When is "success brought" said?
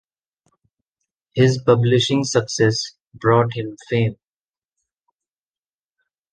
2.23-3.53